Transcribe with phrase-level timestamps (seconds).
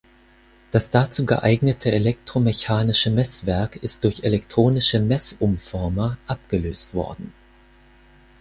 [0.71, 7.31] Das dazu geeignete elektromechanische Messwerk ist durch elektronische Messumformer abgelöst worden.